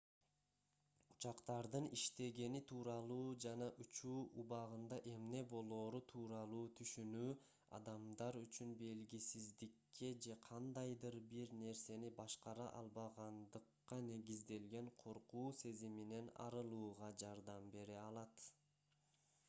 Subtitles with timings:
[1.13, 7.35] учактардын иштегени тууралуу жана учуу убагында эмне болоору тууралуу түшүнүү
[7.79, 18.03] адамдар үчүн белгисиздикке же кандайдыр бир нерсени башкара албагандыкка негизделген коркуу сезиминен арылууга жардам бере
[18.09, 18.51] алат